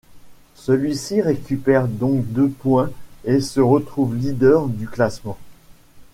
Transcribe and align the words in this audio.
Celui-ci 0.55 1.21
récupère 1.21 1.87
donc 1.87 2.25
deux 2.25 2.49
points 2.49 2.89
et 3.23 3.39
se 3.39 3.59
retrouve 3.59 4.15
leader 4.15 4.65
du 4.65 4.87
classement. 4.87 5.37